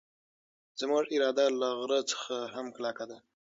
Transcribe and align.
زموږ 0.79 1.03
اراده 1.13 1.45
له 1.61 1.69
غره 1.79 1.99
څخه 2.11 2.35
هم 2.53 2.65
کلکه 2.75 3.03
ده. 3.09 3.17